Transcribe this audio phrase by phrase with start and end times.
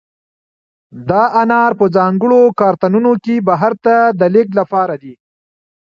[1.09, 5.13] دا انار په ځانګړو کارتنونو کې بهر ته د لېږد لپاره دي.